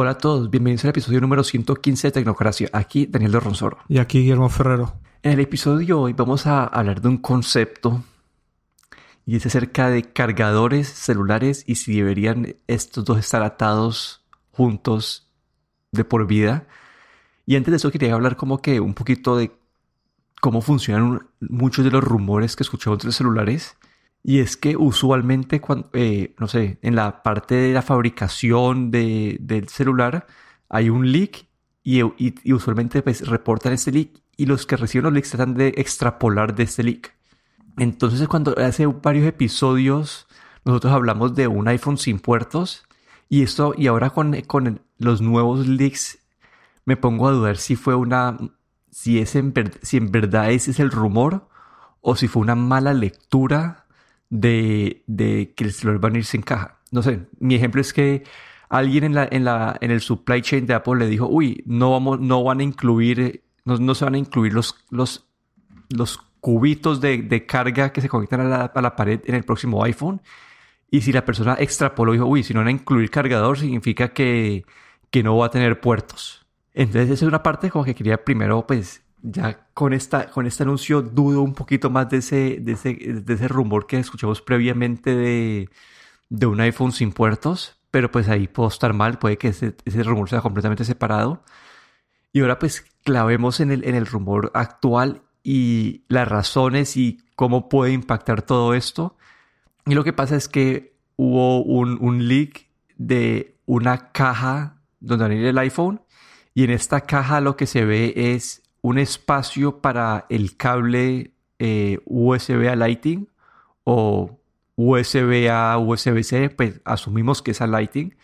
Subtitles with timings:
[0.00, 2.70] Hola a todos, bienvenidos al episodio número 115 de Tecnocracia.
[2.72, 3.78] Aquí Daniel de Ronsoro.
[3.88, 4.94] Y aquí Guillermo Ferrero.
[5.24, 8.04] En el episodio de hoy vamos a hablar de un concepto
[9.26, 15.32] y es acerca de cargadores celulares y si deberían estos dos estar atados juntos
[15.90, 16.68] de por vida.
[17.44, 19.50] Y antes de eso quería hablar como que un poquito de
[20.40, 23.76] cómo funcionan muchos de los rumores que escuchamos de los celulares.
[24.22, 29.68] Y es que usualmente, cuando, eh, no sé, en la parte de la fabricación del
[29.68, 30.26] celular
[30.68, 31.46] hay un leak
[31.82, 32.02] y,
[32.52, 36.64] usualmente pues, reportan ese leak y los que reciben los leaks tratan de extrapolar de
[36.64, 37.14] ese leak.
[37.78, 40.26] Entonces cuando hace varios episodios
[40.64, 42.84] nosotros hablamos de un iPhone sin puertos
[43.28, 46.18] y esto y ahora con, con los nuevos leaks
[46.84, 48.36] me pongo a dudar si fue una
[48.90, 51.48] si es en, si en verdad ese es el rumor
[52.00, 53.86] o si fue una mala lectura
[54.30, 56.78] de, de que el celular va a ir sin caja.
[56.90, 58.24] No sé, mi ejemplo es que
[58.68, 61.92] alguien en, la, en, la, en el supply chain de Apple le dijo, uy, no,
[61.92, 65.26] vamos, no van a incluir, no, no se van a incluir los, los,
[65.90, 69.44] los cubitos de, de carga que se conectan a la, a la, pared en el
[69.44, 70.22] próximo iPhone.
[70.90, 74.64] Y si la persona extrapoló dijo, uy, si no van a incluir cargador, significa que,
[75.10, 76.46] que no va a tener puertos.
[76.72, 80.62] Entonces, esa es una parte como que quería primero, pues, ya con, esta, con este
[80.62, 85.14] anuncio dudo un poquito más de ese, de ese, de ese rumor que escuchamos previamente
[85.14, 85.68] de,
[86.28, 90.02] de un iPhone sin puertos, pero pues ahí puedo estar mal, puede que ese, ese
[90.02, 91.42] rumor sea completamente separado.
[92.32, 97.68] Y ahora pues clavemos en el, en el rumor actual y las razones y cómo
[97.68, 99.16] puede impactar todo esto.
[99.86, 105.30] Y lo que pasa es que hubo un, un leak de una caja donde va
[105.30, 106.02] a el iPhone
[106.54, 112.00] y en esta caja lo que se ve es un espacio para el cable eh,
[112.06, 113.28] USB a Lighting
[113.84, 114.38] o
[114.76, 118.16] USB a USB-C, pues asumimos que es a Lighting,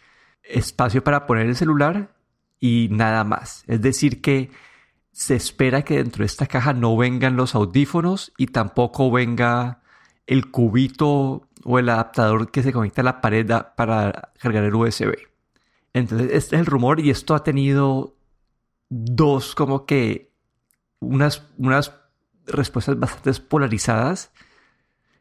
[0.42, 2.14] espacio para poner el celular
[2.60, 3.64] y nada más.
[3.66, 4.50] Es decir que
[5.12, 9.82] se espera que dentro de esta caja no vengan los audífonos y tampoco venga
[10.26, 13.46] el cubito o el adaptador que se conecta a la pared
[13.76, 15.14] para cargar el USB.
[15.92, 18.16] Entonces, este es el rumor y esto ha tenido
[18.90, 20.33] dos como que
[21.04, 21.92] unas, unas
[22.46, 24.32] respuestas bastante polarizadas.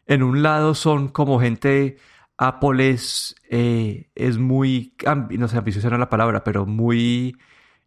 [0.06, 1.98] En un lado son como gente,
[2.38, 4.96] Apple es, eh, es muy,
[5.32, 7.38] no sé, ambiciosa no la palabra, pero muy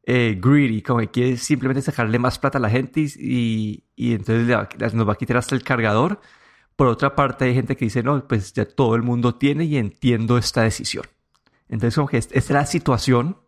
[0.04, 4.94] eh, greedy, como que quiere simplemente sacarle más plata a la gente y, y, entonces
[4.94, 6.20] nos va a quitar hasta el cargador.
[6.76, 9.76] Por otra parte hay gente que dice, no, pues ya todo el mundo tiene y
[9.76, 11.04] entiendo esta decisión.
[11.68, 13.38] Entonces como que esta es la situación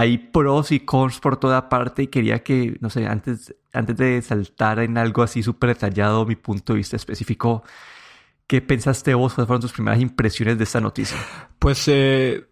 [0.00, 4.22] hay pros y cons por toda parte y quería que, no sé, antes, antes de
[4.22, 7.62] saltar en algo así súper detallado, mi punto de vista específico,
[8.46, 9.34] ¿qué pensaste vos?
[9.34, 11.18] ¿Cuáles fueron tus primeras impresiones de esta noticia?
[11.58, 12.48] Pues eh,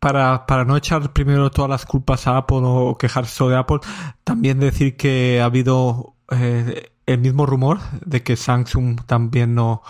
[0.00, 3.78] para, para no echar primero todas las culpas a Apple o quejarse de Apple,
[4.24, 9.82] también decir que ha habido eh, el mismo rumor de que Samsung también no,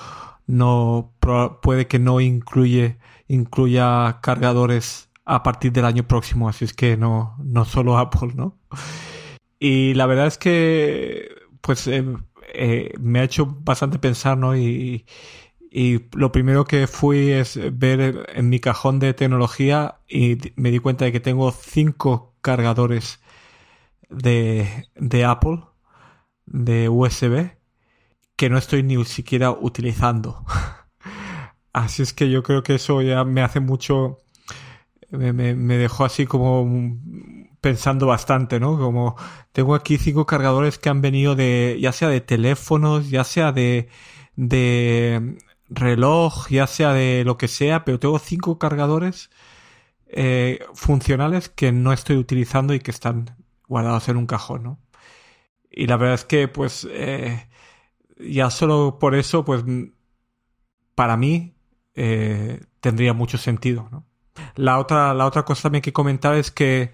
[0.46, 1.14] no
[1.62, 2.98] puede que no incluye,
[3.28, 8.58] incluya cargadores a partir del año próximo, así es que no, no solo Apple, ¿no?
[9.58, 11.28] Y la verdad es que,
[11.60, 12.04] pues, eh,
[12.54, 14.56] eh, me ha hecho bastante pensar, ¿no?
[14.56, 15.06] Y,
[15.70, 20.78] y lo primero que fui es ver en mi cajón de tecnología y me di
[20.80, 23.20] cuenta de que tengo cinco cargadores
[24.10, 25.60] de, de Apple,
[26.46, 27.56] de USB,
[28.36, 30.44] que no estoy ni siquiera utilizando.
[31.72, 34.18] Así es que yo creo que eso ya me hace mucho
[35.12, 36.98] me, dejó así como
[37.60, 38.78] pensando bastante, ¿no?
[38.78, 39.16] Como
[39.52, 43.88] tengo aquí cinco cargadores que han venido de, ya sea de teléfonos, ya sea de,
[44.36, 45.36] de
[45.68, 49.30] reloj, ya sea de lo que sea, pero tengo cinco cargadores
[50.08, 53.36] eh, funcionales que no estoy utilizando y que están
[53.68, 54.78] guardados en un cajón, ¿no?
[55.70, 57.48] Y la verdad es que, pues, eh,
[58.18, 59.64] ya solo por eso, pues,
[60.94, 61.54] para mí,
[61.94, 64.06] eh, tendría mucho sentido, ¿no?
[64.56, 66.92] La otra, la otra cosa también que comentar es que,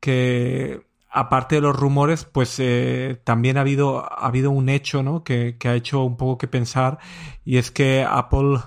[0.00, 5.24] que aparte de los rumores, pues eh, también ha habido, ha habido un hecho, ¿no?
[5.24, 6.98] Que, que, ha hecho un poco que pensar
[7.44, 8.58] y es que Apple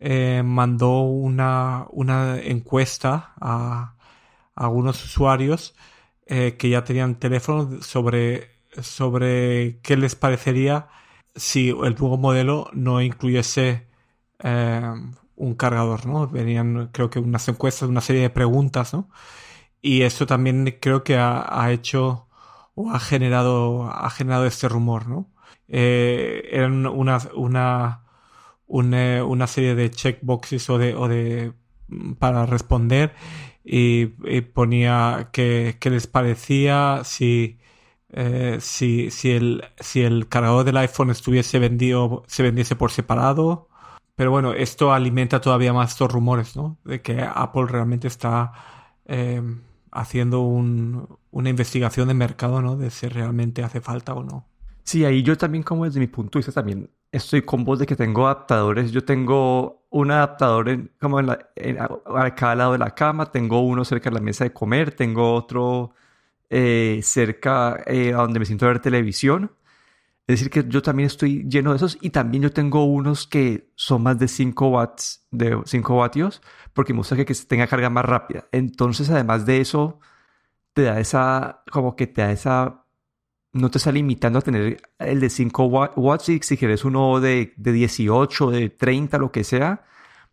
[0.00, 3.94] eh, mandó una, una encuesta a,
[4.54, 5.74] algunos usuarios
[6.26, 8.50] eh, que ya tenían teléfono sobre,
[8.82, 10.88] sobre qué les parecería
[11.36, 13.86] si el nuevo modelo no incluyese
[15.36, 16.28] un cargador, ¿no?
[16.28, 19.08] Venían, creo que unas encuestas, una serie de preguntas, ¿no?
[19.82, 22.28] Y eso también creo que ha, hecho
[22.74, 25.30] o ha generado, ha generado este rumor, ¿no?
[25.68, 28.02] Eh, eran una, una,
[28.66, 31.52] una, una, serie de checkboxes o de, o de
[32.18, 33.14] para responder
[33.64, 34.06] y,
[34.54, 37.58] ponía que, les parecía si,
[38.10, 43.68] eh, si, si, el, si el cargador del iPhone estuviese vendido, se vendiese por separado.
[44.22, 46.78] Pero bueno, esto alimenta todavía más estos rumores, ¿no?
[46.84, 48.52] De que Apple realmente está
[49.04, 49.42] eh,
[49.90, 52.76] haciendo una investigación de mercado, ¿no?
[52.76, 54.46] De si realmente hace falta o no.
[54.84, 57.86] Sí, ahí yo también, como desde mi punto de vista, también estoy con vos de
[57.86, 58.92] que tengo adaptadores.
[58.92, 61.50] Yo tengo un adaptador en, como en la,
[62.06, 65.34] a, cada lado de la cama, tengo uno cerca de la mesa de comer, tengo
[65.34, 65.94] otro
[66.48, 69.50] eh, cerca eh, a donde me siento a ver televisión.
[70.26, 73.70] Es decir, que yo también estoy lleno de esos y también yo tengo unos que
[73.74, 76.40] son más de 5 watts, de 5 vatios,
[76.72, 78.46] porque me gusta que, que tenga carga más rápida.
[78.52, 79.98] Entonces, además de eso,
[80.74, 82.82] te da esa, como que te da esa
[83.52, 85.64] no te está limitando a tener el de 5
[85.96, 89.84] watts y si quieres uno de, de 18, de 30, lo que sea,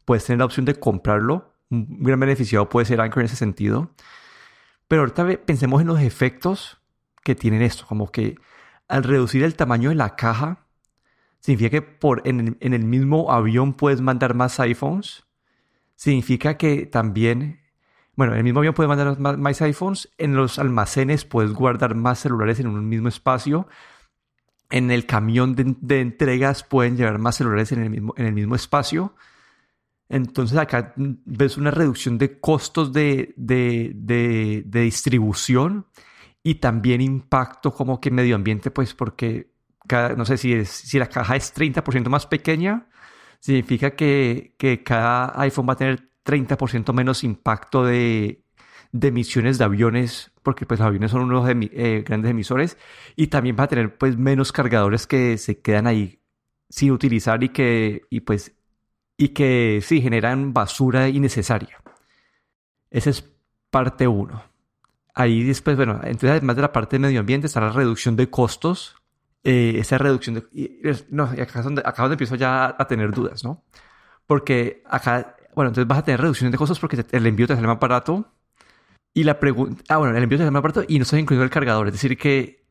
[0.06, 1.54] puedes tener la opción de comprarlo.
[1.70, 3.92] Un gran beneficiado puede ser Anchor en ese sentido.
[4.88, 6.80] Pero ahorita pensemos en los efectos
[7.24, 8.38] que tienen esto, como que
[8.90, 10.66] al reducir el tamaño de la caja,
[11.40, 15.24] significa que por, en, el mismo avión puedes mandar más iPhones.
[15.96, 17.62] Significa que también
[18.20, 20.10] bueno, en el mismo avión puedes mandar más, iPhones.
[20.18, 23.70] En los almacenes puedes guardar más celulares en un mismo espacio.
[24.70, 28.56] En el camión de, entregas pueden llevar más celulares en el mismo, en el mismo
[28.56, 29.16] espacio.
[30.10, 35.86] Entonces acá ves una reducción de costos de, de, distribución
[36.44, 39.52] y también impacto como que medio ambiente, pues porque
[39.88, 42.88] cada, no sé si, si la caja es 30% más pequeña,
[43.40, 48.44] significa que, que cada iPhone va a tener 30% menos impacto de,
[48.94, 52.78] emisiones de aviones, porque pues los aviones son unos eh, grandes emisores,
[53.16, 56.22] y también va a tener pues menos cargadores que se quedan ahí
[56.70, 58.56] sin utilizar y que, y pues,
[59.18, 61.82] y que sí generan basura innecesaria.
[62.92, 63.24] Esa es
[63.72, 64.49] parte 1.
[65.16, 68.30] Ahí después, bueno, entonces además de la parte de medio ambiente está la reducción de
[68.30, 68.96] costos.
[69.44, 71.06] Eh, esa reducción de...
[71.10, 73.64] no, acá es, donde, acá donde empiezo ya a tener dudas, ¿no?
[74.28, 77.68] Porque acá bueno, entonces vas a tener reducción de costos porque el envío te sale
[77.68, 78.34] más barato.
[79.14, 79.84] Y la pregunta.
[79.90, 81.88] Ah, bueno, el envío te sale más barato y no ha incluido el cargador.
[81.88, 82.66] Es decir, que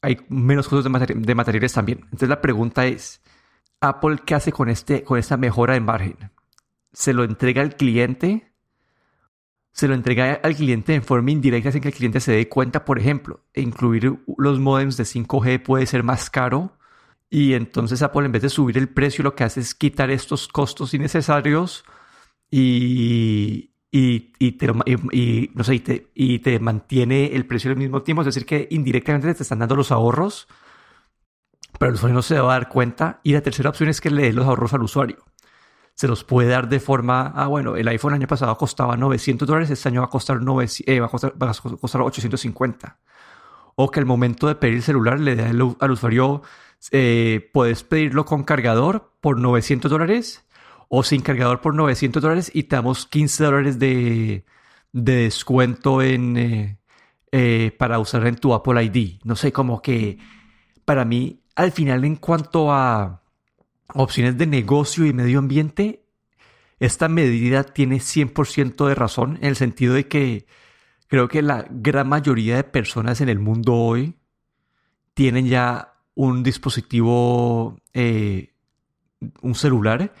[0.00, 2.00] hay menos costos de, materiales también.
[2.04, 3.20] Entonces la pregunta es:
[3.80, 6.16] ¿Apple qué hace con, este, con esta mejora de margen?
[6.92, 8.52] ¿Se lo entrega al cliente?
[9.72, 12.84] Se lo entrega al cliente en forma indirecta sin que el cliente se dé cuenta,
[12.84, 16.78] por ejemplo, incluir los modems de 5G puede ser más caro
[17.30, 20.48] y entonces Apple en vez de subir el precio lo que hace es quitar estos
[20.48, 21.84] costos innecesarios
[22.50, 24.72] y, y, y, te,
[25.12, 28.22] y, no sé, te, y te mantiene el precio al mismo tiempo.
[28.22, 30.48] Es decir, que indirectamente te están dando los ahorros,
[31.78, 33.20] pero el usuario no se va a dar cuenta.
[33.22, 35.18] Y la tercera opción es que le dé los ahorros al usuario.
[35.98, 39.70] Se los puede dar de forma, ah, bueno, el iPhone año pasado costaba 900 dólares,
[39.70, 42.98] este año va a costar, 900, eh, va a costar, va a costar 850.
[43.74, 46.42] O que al momento de pedir el celular le dé al usuario
[46.92, 50.44] eh, puedes pedirlo con cargador por 900 dólares
[50.88, 54.44] o sin cargador por 900 dólares y te damos 15 dólares de,
[54.92, 56.78] descuento en, eh,
[57.32, 59.20] eh, para usar en tu Apple ID.
[59.24, 60.18] No sé, como que
[60.84, 63.22] para mí, al final, en cuanto a
[63.94, 66.04] opciones de negocio y medio ambiente,
[66.78, 70.46] esta medida tiene 100% de razón en el sentido de que
[71.08, 74.16] creo que la gran mayoría de personas en el mundo hoy
[75.14, 78.54] tienen ya un dispositivo, eh,
[79.42, 80.12] un celular,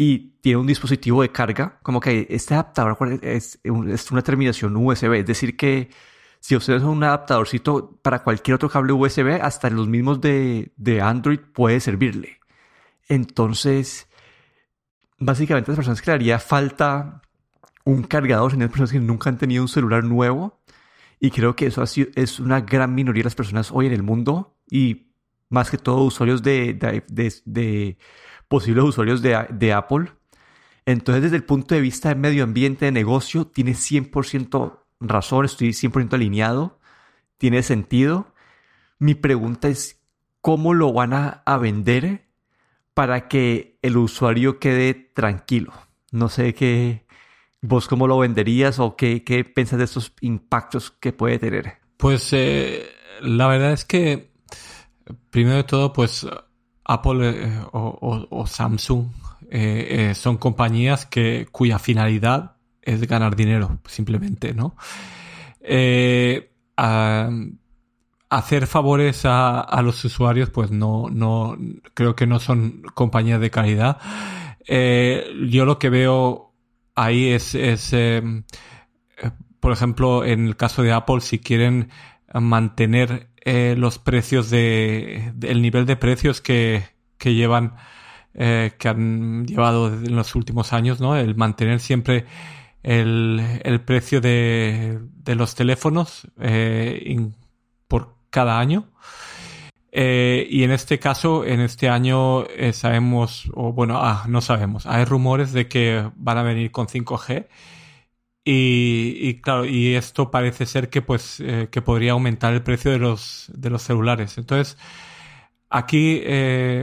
[0.00, 5.26] y tiene un dispositivo de carga, como que este adaptador es, una terminación USB, es
[5.26, 5.90] decir que
[6.38, 10.70] si ustedes son un adaptadorcito para cualquier otro cable USB, hasta los mismos de,
[11.02, 12.37] Android puede servirle.
[13.08, 14.08] Entonces,
[15.18, 17.22] básicamente las personas que le haría falta
[17.84, 20.60] un cargador, las personas que nunca han tenido un celular nuevo,
[21.20, 24.56] y creo que eso es una gran minoría de las personas hoy en el mundo,
[24.70, 25.08] y
[25.48, 27.98] más que todo usuarios de, de,
[28.48, 30.12] posibles usuarios de, Apple.
[30.86, 35.70] Entonces, desde el punto de vista de medio ambiente, de negocio, tiene 100% razón, estoy
[35.70, 36.80] 100% alineado,
[37.36, 38.34] tiene sentido.
[38.98, 40.00] Mi pregunta es,
[40.40, 42.27] ¿cómo lo van a, vender
[42.98, 45.72] para que el usuario quede tranquilo?
[46.10, 47.06] No sé qué,
[47.62, 51.78] vos cómo lo venderías o qué, qué piensas de estos impactos que puede tener.
[51.96, 52.88] Pues eh,
[53.20, 54.28] la verdad es que
[55.30, 56.26] Primero de todo, pues
[56.84, 59.06] Apple eh, o, Samsung
[59.50, 64.76] eh, eh, son compañías que, cuya finalidad es ganar dinero, simplemente, ¿no?
[68.30, 71.56] Hacer favores a, los usuarios, pues no, no,
[71.94, 73.98] creo que no son compañías de calidad.
[74.66, 76.48] yo lo que veo
[76.98, 78.22] ahí es, es eh,
[79.60, 81.90] por ejemplo, en el caso de Apple, si quieren
[82.34, 86.84] mantener eh, los precios de, el nivel de precios que,
[87.16, 87.76] que llevan,
[88.34, 91.16] eh, que han llevado en los últimos años, ¿no?
[91.16, 92.26] El mantener siempre
[92.82, 97.34] el, el precio de, de los teléfonos por
[98.30, 98.88] cada año.
[99.90, 104.86] Eh, y en este caso, en este año eh, sabemos, o bueno, ah, no sabemos,
[104.86, 107.48] hay rumores de que van a venir con 5G.
[108.50, 112.98] Y, claro, y esto parece ser que pues eh, que podría aumentar el precio de
[112.98, 114.38] los, de los celulares.
[114.38, 114.78] Entonces,
[115.70, 116.22] aquí,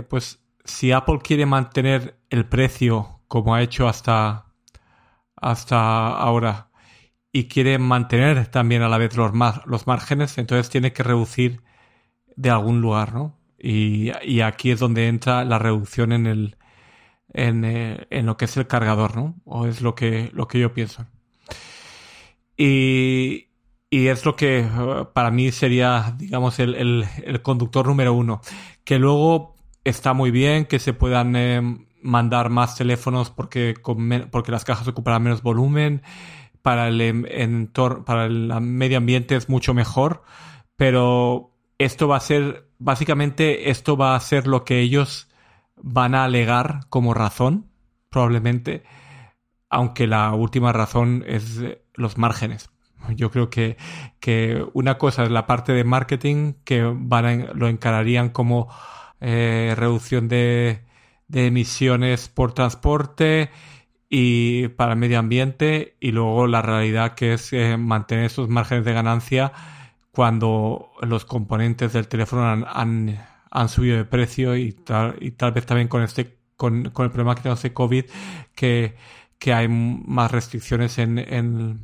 [0.10, 4.46] pues, si Apple quiere mantener el precio como ha hecho hasta,
[5.36, 6.70] hasta ahora
[7.36, 9.34] y quiere mantener también a la vez los,
[9.66, 11.64] los márgenes, entonces tiene que reducir
[12.38, 13.38] de algún lugar, ¿no?
[13.60, 16.56] Y, aquí es donde entra la reducción en el
[17.34, 19.36] eh, en, lo que es el cargador, ¿no?
[19.44, 21.08] O es lo que, lo que yo pienso.
[22.56, 23.50] Y,
[23.90, 28.40] y es lo que uh, para mí sería, digamos, el, el, conductor número uno.
[28.86, 31.62] Que luego está muy bien que se puedan eh,
[32.02, 33.74] mandar más teléfonos porque,
[34.32, 36.02] porque las cajas ocuparán menos volumen.
[36.66, 40.24] Para el entorno, para el medio ambiente es mucho mejor.
[40.76, 45.30] Pero esto va a ser, básicamente esto va a ser lo que ellos
[45.76, 47.70] van a alegar como razón,
[48.10, 48.82] probablemente,
[49.70, 51.62] aunque la última razón es
[51.94, 52.72] los márgenes.
[53.16, 53.78] Yo creo que,
[54.20, 58.70] que una cosa es la parte de marketing, que van lo encararían como
[59.22, 60.84] eh, reducción de,
[61.28, 63.52] de emisiones por transporte
[64.10, 68.86] y para el medio ambiente, y luego la realidad que es eh, mantener esos márgenes
[68.86, 69.52] de ganancia
[70.12, 72.66] cuando los componentes del teléfono han,
[73.52, 77.36] han, subido de precio y tal, y tal vez también con este con, el problema
[77.36, 78.06] que tenemos de COVID
[78.56, 78.96] que,
[79.40, 81.82] que hay más restricciones en, en,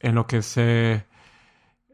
[0.00, 1.04] en lo que es eh,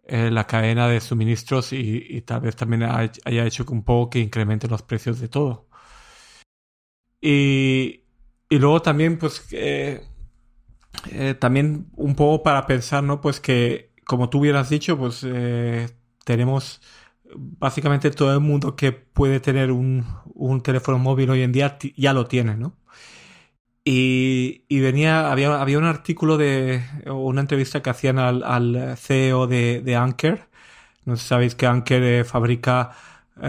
[0.05, 4.71] eh, la cadena de suministros y, tal vez también haya hecho un poco que incrementen
[4.71, 5.69] los precios de todo.
[7.21, 8.02] Y,
[8.53, 10.05] y luego también, pues, eh,
[11.39, 13.23] también un poco para pensar, ¿no?
[13.23, 15.89] Pues que como tú hubieras dicho, pues eh,
[16.25, 16.83] tenemos
[17.35, 20.05] básicamente todo el mundo que puede tener un,
[20.63, 22.77] teléfono móvil hoy en día ya lo tiene, ¿no?
[23.85, 30.49] Y, venía, había, había un artículo de, una entrevista que hacían al, CEO de, Anker.
[31.07, 32.91] No sé si sabéis que Anker eh, fabrica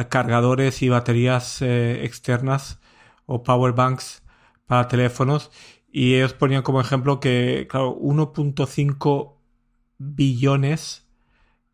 [0.10, 2.80] cargadores y baterías externas
[3.26, 4.23] o power banks
[4.68, 5.52] para teléfonos.
[5.92, 9.38] Y ellos ponían como ejemplo que, claro, 1.5
[9.98, 11.08] billones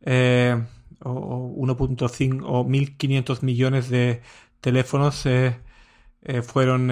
[0.02, 0.62] eh,
[1.04, 4.22] o, 1.5 o 1.500 millones de
[4.62, 5.60] teléfonos eh,
[6.22, 6.92] eh, fueron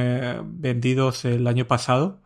[0.61, 2.21] vendidos el año pasado.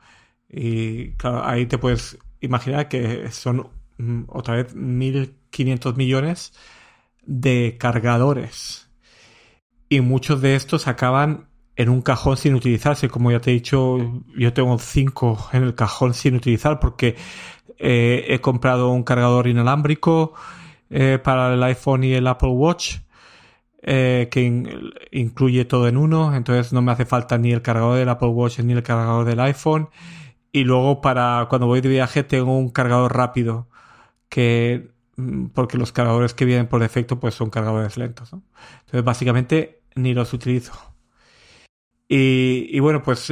[0.50, 6.54] Y claro, ahí te puedes imaginar que son mm, otra vez 1.500 millones
[7.26, 8.90] de cargadores.
[9.90, 13.10] Y muchos de estos acaban en un cajón sin utilizarse.
[13.10, 13.98] Como ya te he dicho,
[14.38, 17.16] yo tengo cinco en el cajón sin utilizar porque
[17.78, 20.34] eh, he comprado un cargador inalámbrico
[20.90, 22.98] eh, para el iPhone y el Apple Watch.
[23.84, 24.44] Eh, que
[25.12, 28.60] incluye todo en uno, entonces no me hace falta ni el cargador del Apple Watch
[28.60, 29.90] ni el cargador del iPhone.
[30.52, 33.70] Y luego para cuando voy de viaje tengo un cargador rápido
[34.30, 38.34] que mm, porque los cargadores que vienen por defecto pues son cargadores lentos.
[38.34, 40.91] Entonces básicamente ni los utilizo.
[42.14, 43.32] Y, bueno, pues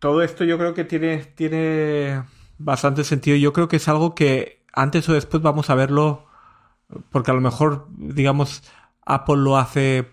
[0.00, 2.24] todo esto yo creo que tiene, tiene
[2.58, 3.36] bastante sentido.
[3.36, 6.26] Yo creo que es algo que antes o después vamos a verlo,
[7.10, 8.64] porque a lo mejor, digamos,
[9.06, 10.08] Apple lo hace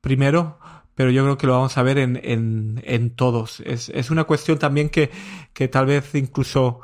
[0.00, 0.58] primero,
[0.94, 3.60] pero yo creo que lo vamos a ver en, en, en todos.
[3.60, 5.10] Es, es, una cuestión también que,
[5.52, 6.80] que tal vez incluso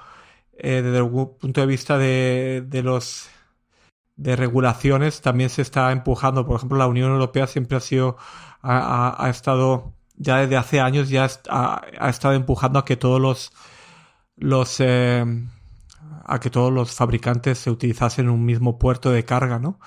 [0.59, 3.31] eh, desde algún punto de vista de, de los
[4.17, 6.47] de regulaciones también se está empujando.
[6.47, 8.17] Por ejemplo, la Unión Europea siempre ha sido,
[8.61, 13.53] ha, ha, estado, ya desde hace años ya ha, estado empujando a que todos
[14.37, 15.25] los eh,
[16.25, 19.81] a que todos los fabricantes se utilizasen un mismo puerto de carga, ¿no?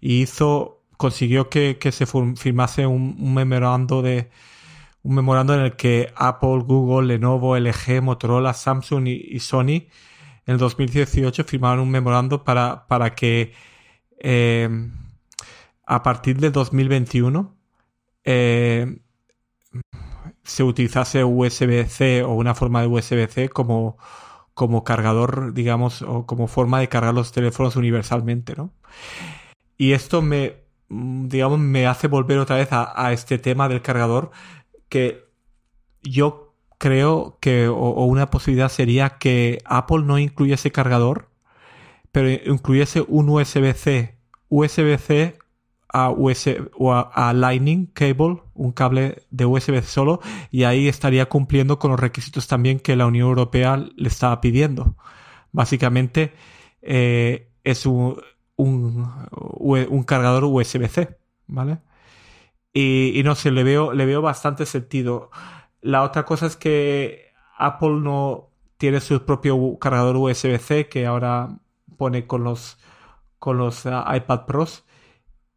[0.00, 4.30] Y hizo, consiguió que, se firmase un, memorando de
[5.02, 9.88] un memorando en el que Apple, Google, Lenovo, LG, Motorola, Samsung y, Sony
[10.46, 13.52] en el 2018 firmaron un memorando para, para que
[14.18, 14.68] eh,
[15.86, 17.56] a partir de 2021
[18.24, 18.98] eh,
[20.52, 23.96] se utilizase USB-C o una forma de USB-C como,
[24.52, 28.70] como cargador, digamos, o como forma de cargar los teléfonos universalmente, ¿no?
[29.78, 30.56] Y esto me,
[30.90, 34.30] digamos, me hace volver otra vez a, este tema del cargador
[34.90, 35.24] que
[36.02, 41.30] yo creo que o, una posibilidad sería que Apple no incluyese cargador,
[42.12, 44.18] pero incluyese un USB-C,
[44.50, 45.38] USB-C
[45.92, 50.20] a, USB, o a, Lightning Cable, un cable de USB solo,
[50.50, 54.96] y ahí estaría cumpliendo con los requisitos también que la Unión Europea le estaba pidiendo.
[55.52, 56.32] Básicamente
[56.80, 58.20] eh, es un,
[58.56, 61.78] un, cargador USB-C, ¿vale?
[62.72, 65.30] Y, no sé, le veo, le veo bastante sentido.
[65.82, 71.50] La otra cosa es que Apple no tiene su propio cargador USB-C que ahora
[71.98, 72.78] pone con los,
[73.38, 74.84] con los uh, iPad Pros.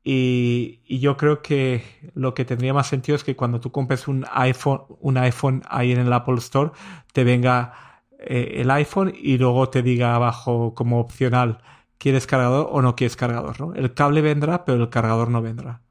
[0.07, 1.83] Y, yo creo que
[2.13, 5.91] lo que tendría más sentido es que cuando tú compres un iPhone, un iPhone ahí
[5.91, 6.71] en el Apple Store,
[7.11, 11.57] te venga eh, el iPhone y luego te diga abajo como opcional,
[11.97, 13.59] ¿quieres cargador o no quieres cargador?
[13.59, 13.73] ¿no?
[13.73, 15.81] El cable vendrá, pero el cargador no vendrá.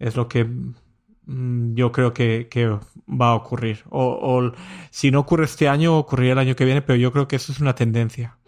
[0.00, 3.84] Es lo que mm, yo creo que, que va a ocurrir.
[3.90, 4.52] O, o,
[4.90, 7.52] si no ocurre este año, ocurrirá el año que viene, pero yo creo que eso
[7.52, 8.38] es una tendencia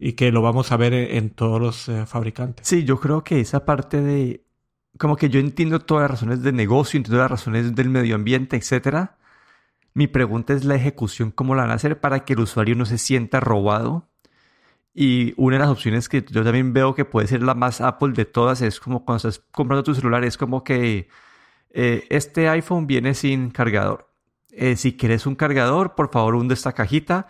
[0.00, 2.66] y que lo vamos a ver en, todos los eh, fabricantes.
[2.66, 4.47] Sí, yo creo que esa parte de,
[4.98, 8.56] como que yo entiendo todas las razones de negocio, entiendo las razones del medio ambiente,
[8.56, 9.16] etcétera.
[9.94, 12.84] Mi pregunta es la ejecución, cómo la van a hacer para que el usuario no
[12.86, 14.08] se sienta robado.
[14.94, 18.12] Y una de las opciones que yo también veo que puede ser la más Apple
[18.12, 21.08] de todas es como cuando estás comprando tu celular, es como que
[21.70, 24.10] eh, este iPhone viene sin cargador.
[24.50, 27.28] Eh, si quieres un cargador, por favor hunde esta cajita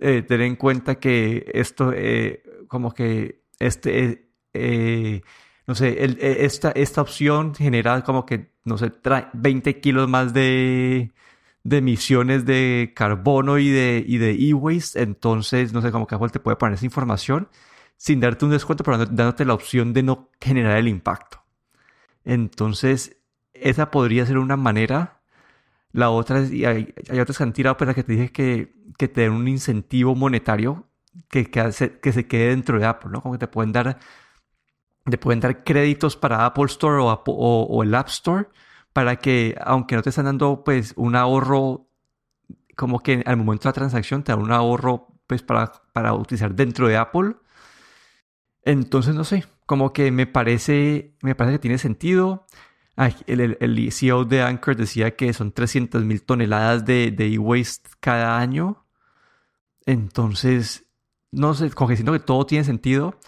[0.00, 5.22] eh, tener en cuenta que esto, eh, como que este, eh,
[5.68, 5.98] no sé,
[6.44, 8.90] esta, esta opción genera como que, no sé,
[9.34, 11.12] 20 kilos más de,
[11.62, 15.02] de emisiones de carbono y de y de e-waste.
[15.02, 17.50] Entonces, no sé, como que Apple te puede poner esa información
[17.98, 21.44] sin darte un descuento, pero dándote la opción de no generar el impacto.
[22.24, 23.18] Entonces,
[23.52, 25.20] esa podría ser una manera
[25.92, 29.08] la otra es, y hay, otras que han tirado, pero que te dije que, que
[29.08, 30.88] te den un incentivo monetario
[31.28, 31.70] que, que,
[32.00, 33.20] que se quede dentro de Apple, ¿no?
[33.20, 33.98] Como que te pueden dar,
[35.10, 38.48] te pueden dar créditos para Apple Store o, el App Store
[38.92, 41.88] para que, aunque no te están dando pues un ahorro,
[42.76, 46.54] como que al momento de la transacción te dan un ahorro pues para, para utilizar
[46.54, 47.36] dentro de Apple.
[48.62, 52.46] Entonces, no sé, como que me parece, me parece que tiene sentido
[53.26, 58.84] el, CEO de Anchor decía que son 300 mil toneladas de e-waste cada año.
[59.86, 60.86] Entonces,
[61.30, 63.18] no sé, como siento que todo tiene sentido.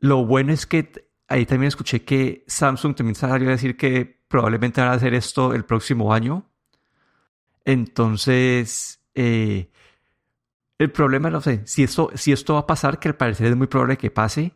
[0.00, 4.80] Lo bueno es que ahí también escuché que Samsung también salió a decir que probablemente
[4.80, 6.50] van a hacer esto el próximo año.
[7.64, 9.70] Entonces, eh,
[10.78, 13.56] el problema, no sé, si esto, si esto va a pasar, que al parecer es
[13.56, 14.54] muy probable que pase,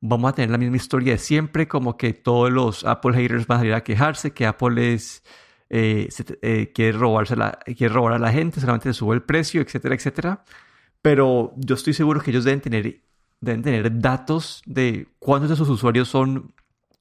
[0.00, 3.56] vamos a tener la misma historia de siempre, como que todos los Apple haters van
[3.56, 5.24] a salir a quejarse, que Apple es,
[5.68, 6.08] eh,
[6.42, 7.34] eh, quiere, robarse
[7.76, 10.44] quiere robar a la gente, solamente le sube el precio, etcétera, etcétera.
[11.02, 13.02] Pero yo estoy seguro que ellos deben tener,
[13.40, 16.54] deben tener datos de cuántos de sus usuarios son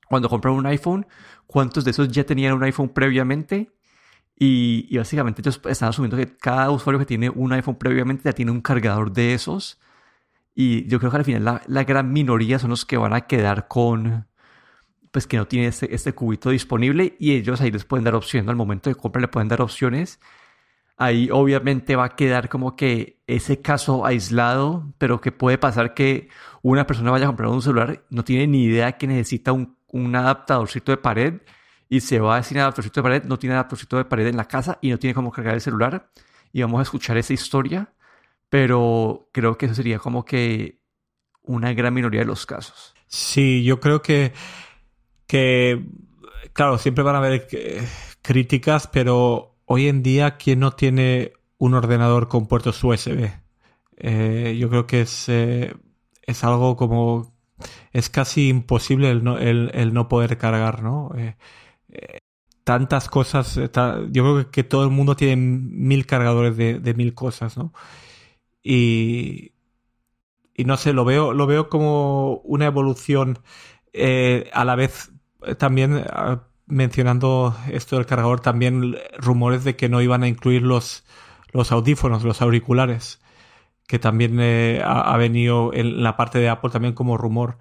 [0.07, 1.07] cuando compran un iPhone,
[1.47, 3.71] cuántos de esos ya tenían un iPhone previamente.
[4.37, 8.33] Y, y básicamente ellos están asumiendo que cada usuario que tiene un iPhone previamente ya
[8.33, 9.79] tiene un cargador de esos.
[10.55, 13.67] Y yo creo que al final la, gran minoría son los que van a quedar
[13.67, 14.27] con,
[15.11, 18.49] pues que no tienen este, este cubito disponible y ellos ahí les pueden dar opciones,
[18.49, 20.19] al momento de compra le pueden dar opciones.
[20.97, 26.29] Ahí obviamente va a quedar como que ese caso aislado, pero que puede pasar que
[26.61, 30.15] una persona vaya a comprar un celular, no tiene ni idea que necesita un, un
[30.15, 31.41] adaptadorcito de pared
[31.89, 34.79] y se va sin adaptadorcito de pared, no tiene adaptadorcito de pared en la casa
[34.81, 36.09] y no tiene cómo cargar el celular.
[36.53, 37.89] Y vamos a escuchar esa historia
[38.55, 40.81] pero creo que eso sería como que
[41.43, 42.93] una gran minoría de los casos.
[43.07, 44.33] Sí, yo creo que,
[45.27, 45.85] que
[46.53, 47.85] claro, siempre van a haber eh,
[48.21, 53.31] críticas, pero hoy en día, ¿quién no tiene un ordenador con puertos USB?
[53.97, 55.75] Eh, yo creo que es, eh,
[56.23, 57.33] es algo como...
[57.93, 61.11] Es casi imposible el no, el, no poder cargar, ¿no?
[62.65, 63.55] tantas cosas.
[63.55, 63.69] yo
[64.11, 67.73] creo que, todo el mundo tiene mil cargadores de, de mil cosas, ¿no?
[68.63, 69.53] Y,
[70.55, 73.39] y no sé, lo veo, lo veo como una evolución
[73.93, 75.11] eh, a la vez
[75.43, 80.61] eh, también ah, mencionando esto del cargador, también rumores de que no iban a incluir
[80.61, 81.03] los,
[81.51, 83.21] los audífonos, los auriculares,
[83.87, 87.57] que también eh, ha, venido en la parte de Apple también como rumor.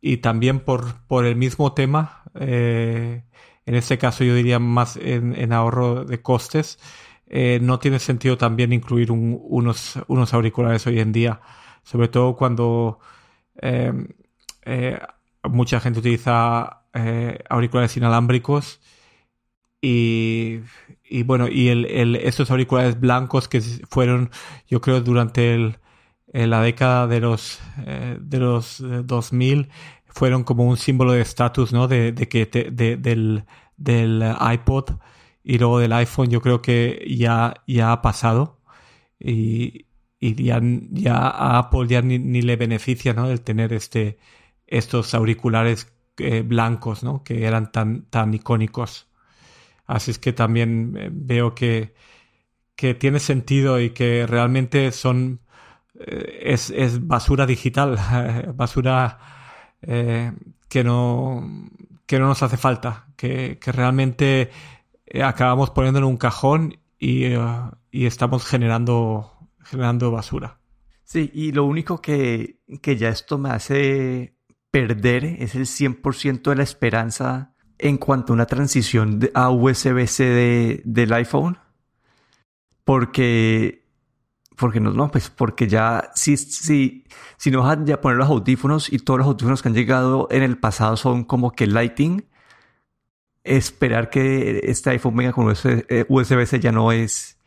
[0.00, 3.24] Y también por, por el mismo tema, en
[3.64, 6.78] este caso yo diría más en ahorro de costes,
[7.30, 11.40] eh, no tiene sentido también incluir unos, unos auriculares hoy en día,
[11.82, 13.00] sobre todo cuando
[13.60, 13.92] eh,
[14.64, 14.98] eh,
[15.42, 16.77] mucha gente utiliza
[17.48, 18.80] auriculares inalámbricos
[19.80, 20.60] y,
[21.24, 21.68] bueno, y
[22.24, 24.30] estos auriculares blancos que fueron,
[24.66, 25.78] yo creo, durante el,
[26.32, 29.68] la década de los, eh, de los 2000, eh,
[30.06, 31.86] fueron como un símbolo de estatus, ¿no?
[31.88, 33.44] De, que de, del,
[33.76, 34.96] del iPod
[35.44, 38.60] y luego del iPhone, yo creo que ya, ya ha pasado.
[39.20, 39.86] Y,
[40.20, 43.30] ya, ya a Apple ya ni, ni, le beneficia, ¿no?
[43.30, 44.18] El tener este,
[44.66, 45.92] estos auriculares
[46.44, 47.22] blancos, ¿no?
[47.22, 49.08] Que eran tan, tan icónicos.
[49.88, 51.94] Así es que también eh, veo que,
[52.76, 55.40] que tiene sentido y que realmente son
[55.98, 57.98] eh, es, es, basura digital,
[58.54, 59.18] basura
[59.80, 60.32] eh,
[60.68, 61.70] que, no,
[62.06, 64.50] que no nos hace falta, que, que realmente
[65.24, 67.24] acabamos poniendo en un cajón y,
[67.90, 69.32] y, estamos generando,
[69.64, 70.58] generando basura.
[71.02, 74.34] Sí, y lo único que, que ya esto me hace
[74.70, 81.12] perder es el 100% de la esperanza en cuanto a una transición a USB-C del
[81.12, 81.58] iPhone.
[82.84, 83.86] Porque,
[84.56, 87.04] porque no, no, pues porque ya, si, si,
[87.36, 90.42] si no vas a poner los audífonos y todos los audífonos que han llegado en
[90.42, 92.26] el pasado son como que Lighting,
[93.44, 95.86] esperar que este iPhone venga con USB-C
[96.56, 97.38] eh, ya no es,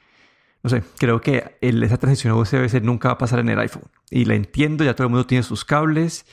[0.64, 3.90] no sé, creo que esa transición a USB-C nunca va a pasar en el iPhone.
[4.12, 6.26] Y la entiendo, ya todo el mundo tiene sus cables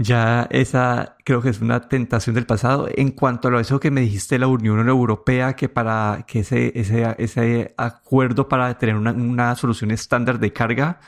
[0.00, 2.88] ya esa creo que es una tentación del pasado.
[2.94, 7.16] En cuanto a eso que me dijiste la Unión Europea, que para que ese, ese,
[7.18, 11.00] ese acuerdo para tener una, una, solución estándar de carga,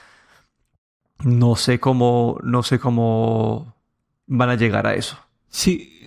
[1.23, 3.77] no sé cómo, no sé cómo
[4.27, 5.19] van a llegar a eso.
[5.49, 6.01] Sí,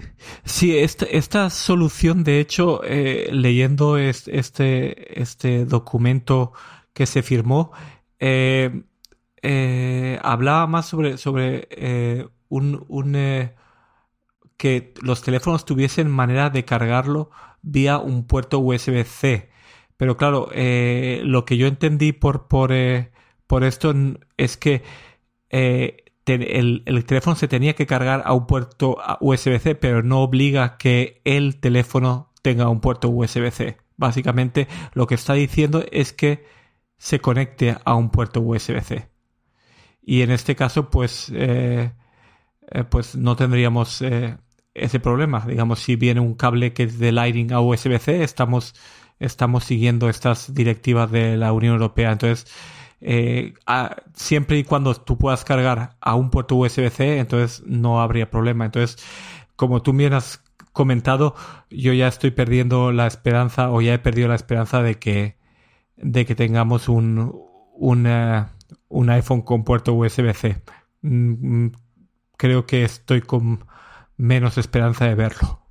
[0.43, 6.51] sí, esta, esta solución, de hecho, eh, leyendo este, este documento
[6.93, 7.71] que se firmó,
[8.19, 8.83] eh,
[9.41, 11.67] eh, hablaba más sobre, sobre
[12.53, 13.55] un, eh,
[14.57, 19.49] que los teléfonos tuviesen manera de cargarlo vía un puerto USB-C.
[19.97, 23.11] Pero claro, eh, lo que yo entendí por, por, eh,
[23.47, 23.93] por esto
[24.37, 24.83] es que
[25.49, 31.21] el, el, teléfono se tenía que cargar a un puerto USB-C, pero no obliga que
[31.25, 33.77] el teléfono tenga un puerto USB-C.
[33.97, 36.45] Básicamente lo que está diciendo es que
[36.97, 39.09] se conecte a un puerto USB-C.
[40.01, 41.31] Y en este caso, pues
[42.89, 44.37] pues no tendríamos eh,
[44.73, 45.45] ese problema.
[45.47, 48.75] Digamos, si viene un cable que es de Lightning a USB-C, estamos,
[49.19, 52.11] estamos siguiendo estas directivas de la Unión Europea.
[52.11, 52.51] Entonces,
[53.01, 53.53] eh,
[54.13, 58.65] siempre y cuando tú puedas cargar a un puerto USB-C, entonces no habría problema.
[58.65, 59.03] Entonces,
[59.55, 61.35] como tú bien has comentado,
[61.69, 65.37] yo ya estoy perdiendo la esperanza o ya he perdido la esperanza de que,
[65.97, 67.31] de que tengamos un,
[67.75, 68.07] un,
[68.87, 70.61] un iPhone con puerto USB-C.
[72.37, 73.65] Creo que estoy con
[74.17, 75.63] menos esperanza de verlo.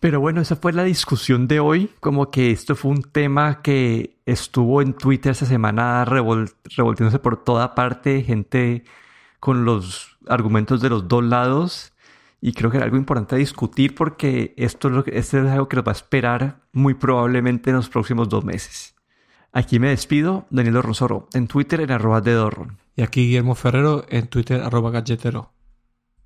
[0.00, 1.90] Pero bueno, esa fue la discusión de hoy.
[2.00, 7.74] Como que esto fue un tema que estuvo en Twitter esta semana revolviéndose por toda
[7.74, 8.84] parte, gente
[9.40, 11.92] con los argumentos de los dos lados.
[12.40, 15.50] Y creo que era algo importante a discutir porque esto es, lo que, esto es
[15.50, 18.94] algo que nos va a esperar muy probablemente en los próximos dos meses.
[19.52, 22.78] Aquí me despido, Daniel Rosoro, en Twitter en arroba de Dorron.
[22.94, 25.55] Y aquí Guillermo Ferrero, en Twitter arroba galletero.